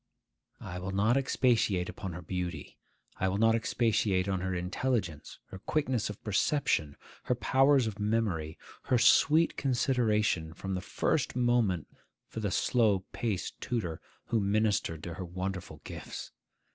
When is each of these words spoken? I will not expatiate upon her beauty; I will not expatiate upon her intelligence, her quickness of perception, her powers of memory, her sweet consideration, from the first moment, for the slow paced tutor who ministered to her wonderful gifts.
I 0.59 0.79
will 0.79 0.93
not 0.93 1.15
expatiate 1.15 1.87
upon 1.87 2.13
her 2.13 2.23
beauty; 2.23 2.79
I 3.17 3.27
will 3.29 3.37
not 3.37 3.53
expatiate 3.53 4.27
upon 4.27 4.41
her 4.41 4.55
intelligence, 4.55 5.37
her 5.51 5.59
quickness 5.59 6.09
of 6.09 6.23
perception, 6.23 6.95
her 7.25 7.35
powers 7.35 7.85
of 7.85 7.99
memory, 7.99 8.57
her 8.85 8.97
sweet 8.97 9.57
consideration, 9.57 10.55
from 10.55 10.73
the 10.73 10.81
first 10.81 11.35
moment, 11.35 11.87
for 12.27 12.39
the 12.39 12.49
slow 12.49 13.05
paced 13.11 13.61
tutor 13.61 14.01
who 14.29 14.39
ministered 14.39 15.03
to 15.03 15.13
her 15.13 15.23
wonderful 15.23 15.81
gifts. 15.83 16.31